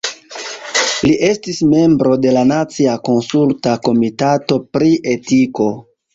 [1.07, 5.71] Li estis membro de la Nacia Konsulta Komitato pri Etiko.